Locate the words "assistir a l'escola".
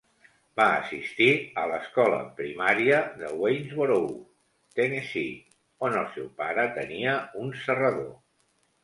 0.75-2.21